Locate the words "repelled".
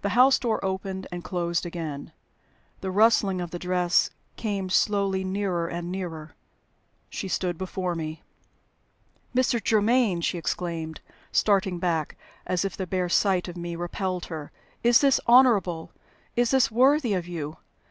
13.76-14.24